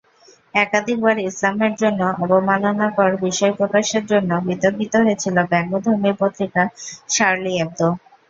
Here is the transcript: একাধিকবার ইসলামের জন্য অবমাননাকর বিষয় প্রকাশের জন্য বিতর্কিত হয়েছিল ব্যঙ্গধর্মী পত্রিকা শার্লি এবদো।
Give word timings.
একাধিকবার 0.55 1.15
ইসলামের 1.21 1.73
জন্য 1.81 2.01
অবমাননাকর 2.23 3.11
বিষয় 3.25 3.53
প্রকাশের 3.59 4.03
জন্য 4.11 4.31
বিতর্কিত 4.47 4.93
হয়েছিল 5.01 5.35
ব্যঙ্গধর্মী 5.51 6.11
পত্রিকা 6.21 6.63
শার্লি 7.09 7.53
এবদো। 7.63 7.87